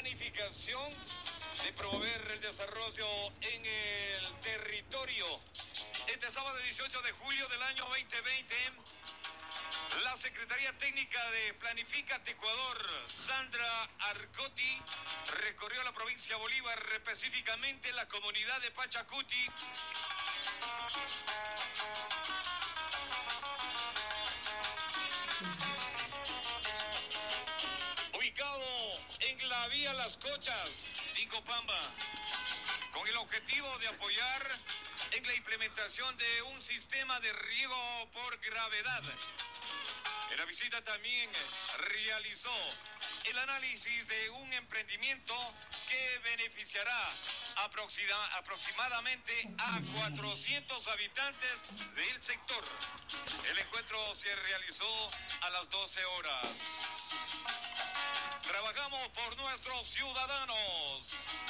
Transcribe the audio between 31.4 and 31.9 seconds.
Pamba,